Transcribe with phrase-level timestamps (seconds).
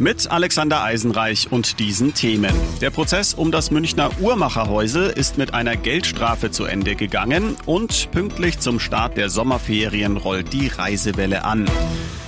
[0.00, 2.54] Mit Alexander Eisenreich und diesen Themen.
[2.80, 8.58] Der Prozess um das Münchner Uhrmacherhäusel ist mit einer Geldstrafe zu Ende gegangen und pünktlich
[8.60, 11.66] zum Start der Sommerferien rollt die Reisewelle an.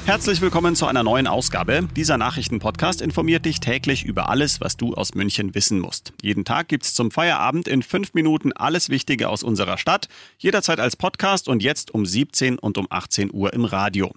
[0.05, 1.89] Herzlich willkommen zu einer neuen Ausgabe.
[1.97, 6.13] Dieser Nachrichtenpodcast informiert dich täglich über alles, was du aus München wissen musst.
[6.21, 10.97] Jeden Tag gibt's zum Feierabend in fünf Minuten alles Wichtige aus unserer Stadt, jederzeit als
[10.97, 14.13] Podcast und jetzt um 17 und um 18 Uhr im Radio.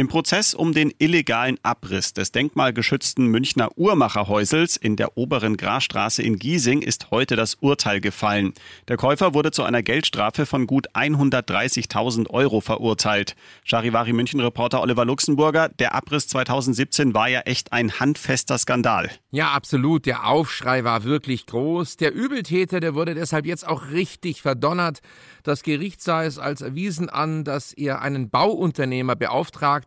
[0.00, 6.38] Im Prozess um den illegalen Abriss des denkmalgeschützten Münchner Uhrmacherhäusels in der oberen Grasstraße in
[6.38, 8.54] Giesing ist heute das Urteil gefallen.
[8.88, 13.36] Der Käufer wurde zu einer Geldstrafe von gut 130.000 Euro verurteilt.
[13.64, 19.10] Charivari München-Reporter Oliver Luxemburger, der Abriss 2017 war ja echt ein handfester Skandal.
[19.32, 20.06] Ja, absolut.
[20.06, 21.98] Der Aufschrei war wirklich groß.
[21.98, 25.00] Der Übeltäter, der wurde deshalb jetzt auch richtig verdonnert.
[25.42, 29.14] Das Gericht sah es als erwiesen an, dass er einen Bauunternehmer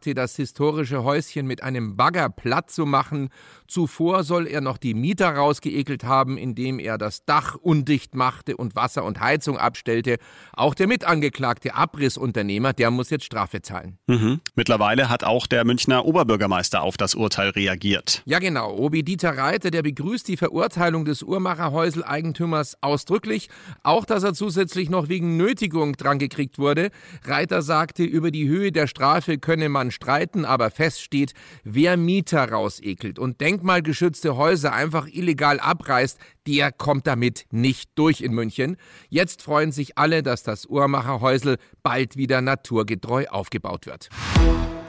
[0.04, 3.30] beauftragte, das historische Häuschen mit einem Bagger platt zu machen.
[3.68, 8.76] Zuvor soll er noch die Mieter rausgeekelt haben, indem er das Dach undicht machte und
[8.76, 10.18] Wasser und Heizung abstellte.
[10.54, 13.98] Auch der mitangeklagte Abrissunternehmer, der muss jetzt Strafe zahlen.
[14.08, 14.42] Mhm.
[14.56, 18.22] Mittlerweile hat auch der Münchner Oberbürgermeister auf das Urteil reagiert.
[18.26, 18.76] Ja, genau.
[18.76, 23.50] Obi Dieter Reiter, der begrüßt die Verurteilung des Uhrmacherhäusel-Eigentümers ausdrücklich.
[23.82, 26.92] Auch, dass er zusätzlich noch wegen Nötigung drangekriegt wurde.
[27.26, 32.50] Reiter sagte, über die Höhe der Strafe könne man streiten, aber fest steht, wer Mieter
[32.50, 38.78] rausekelt und denkmalgeschützte Häuser einfach illegal abreißt, der kommt damit nicht durch in München.
[39.10, 44.10] Jetzt freuen sich alle, dass das Uhrmacherhäusel bald wieder naturgetreu aufgebaut wird.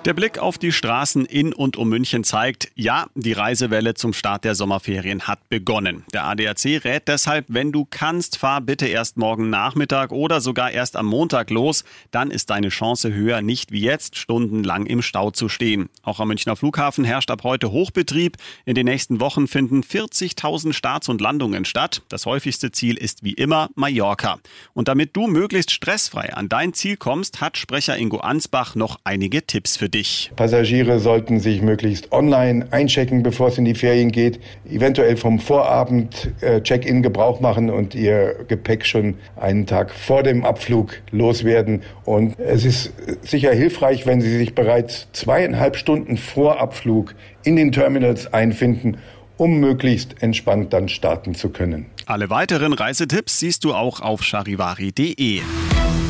[0.05, 4.45] Der Blick auf die Straßen in und um München zeigt, ja, die Reisewelle zum Start
[4.45, 6.05] der Sommerferien hat begonnen.
[6.13, 10.97] Der ADAC rät deshalb, wenn du kannst, fahr bitte erst morgen Nachmittag oder sogar erst
[10.97, 11.85] am Montag los.
[12.11, 15.89] Dann ist deine Chance höher, nicht wie jetzt stundenlang im Stau zu stehen.
[16.03, 18.37] Auch am Münchner Flughafen herrscht ab heute Hochbetrieb.
[18.67, 22.03] In den nächsten Wochen finden 40.000 Starts und Landungen statt.
[22.11, 24.39] Das häufigste Ziel ist wie immer Mallorca.
[24.75, 29.47] Und damit du möglichst stressfrei an dein Ziel kommst, hat Sprecher Ingo Ansbach noch einige
[29.47, 30.31] Tipps für dich dich.
[30.37, 36.33] Passagiere sollten sich möglichst online einchecken, bevor es in die Ferien geht, eventuell vom Vorabend
[36.41, 41.83] äh, Check-in Gebrauch machen und ihr Gepäck schon einen Tag vor dem Abflug loswerden.
[42.05, 47.73] Und es ist sicher hilfreich, wenn Sie sich bereits zweieinhalb Stunden vor Abflug in den
[47.73, 48.99] Terminals einfinden
[49.37, 51.87] um möglichst entspannt dann starten zu können.
[52.07, 55.41] Alle weiteren Reisetipps siehst du auch auf charivari.de.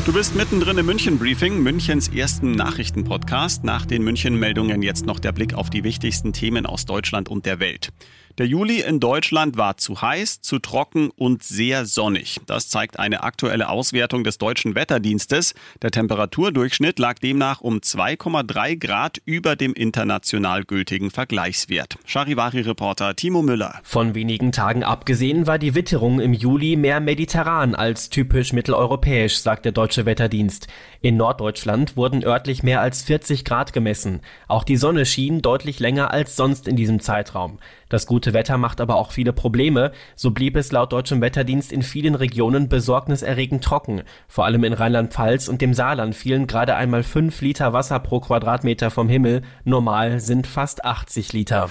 [0.04, 3.64] Du bist mittendrin im München Briefing, Münchens ersten Nachrichtenpodcast.
[3.64, 7.46] Nach den München Meldungen jetzt noch der Blick auf die wichtigsten Themen aus Deutschland und
[7.46, 7.90] der Welt.
[8.38, 12.40] Der Juli in Deutschland war zu heiß, zu trocken und sehr sonnig.
[12.46, 15.54] Das zeigt eine aktuelle Auswertung des deutschen Wetterdienstes.
[15.82, 21.96] Der Temperaturdurchschnitt lag demnach um 2,3 Grad über dem international gültigen Vergleichswert.
[22.06, 23.78] Charivari-Reporter Timo Müller.
[23.84, 29.64] Von wenigen Tagen abgesehen war die Witterung im Juli mehr mediterran als typisch mitteleuropäisch, sagt
[29.64, 30.66] der deutsche Wetterdienst.
[31.00, 34.22] In Norddeutschland wurden örtlich mehr als 40 Grad gemessen.
[34.48, 37.60] Auch die Sonne schien deutlich länger als sonst in diesem Zeitraum.
[37.94, 39.92] Das gute Wetter macht aber auch viele Probleme.
[40.16, 44.02] So blieb es laut deutschem Wetterdienst in vielen Regionen besorgniserregend trocken.
[44.28, 48.90] Vor allem in Rheinland-Pfalz und dem Saarland fielen gerade einmal 5 Liter Wasser pro Quadratmeter
[48.90, 49.42] vom Himmel.
[49.64, 51.68] Normal sind fast 80 Liter.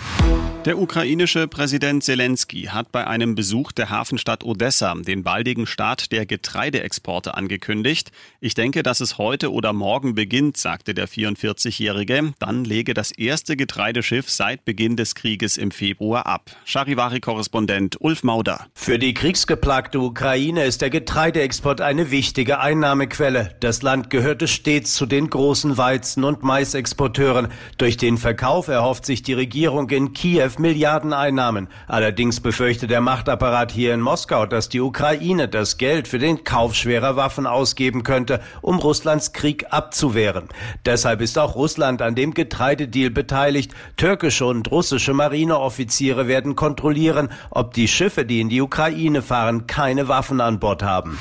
[0.66, 6.26] Der ukrainische Präsident Zelensky hat bei einem Besuch der Hafenstadt Odessa den baldigen Start der
[6.26, 8.12] Getreideexporte angekündigt.
[8.40, 12.34] Ich denke, dass es heute oder morgen beginnt, sagte der 44-Jährige.
[12.40, 16.56] Dann lege das erste Getreideschiff seit Beginn des Krieges im Februar Februar ab.
[16.66, 18.68] Charivari-Korrespondent Ulf Mauder.
[18.74, 23.56] Für die kriegsgeplagte Ukraine ist der Getreideexport eine wichtige Einnahmequelle.
[23.60, 27.50] Das Land gehörte stets zu den großen Weizen- und Maisexporteuren.
[27.78, 31.68] Durch den Verkauf erhofft sich die Regierung in Kiew Milliardeneinnahmen.
[31.88, 36.76] Allerdings befürchtet der Machtapparat hier in Moskau, dass die Ukraine das Geld für den Kauf
[36.76, 40.50] schwerer Waffen ausgeben könnte, um Russlands Krieg abzuwehren.
[40.86, 43.74] Deshalb ist auch Russland an dem Getreidedeal beteiligt.
[43.98, 49.68] Türkische und russische Marineoffiziere Offiziere werden kontrollieren, ob die Schiffe, die in die Ukraine fahren,
[49.68, 51.20] keine Waffen an Bord haben.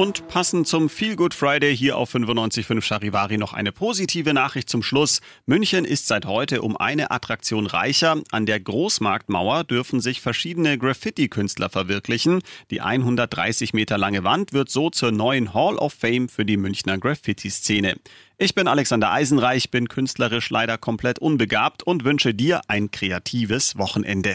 [0.00, 4.82] Und passend zum Feel Good Friday hier auf 95.5 Charivari noch eine positive Nachricht zum
[4.82, 5.20] Schluss.
[5.44, 8.16] München ist seit heute um eine Attraktion reicher.
[8.30, 12.40] An der Großmarktmauer dürfen sich verschiedene Graffiti-Künstler verwirklichen.
[12.70, 16.96] Die 130 Meter lange Wand wird so zur neuen Hall of Fame für die Münchner
[16.96, 17.96] Graffiti-Szene.
[18.38, 24.34] Ich bin Alexander Eisenreich, bin künstlerisch leider komplett unbegabt und wünsche dir ein kreatives Wochenende.